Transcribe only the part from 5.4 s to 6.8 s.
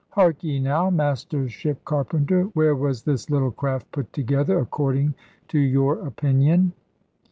to your opinion?"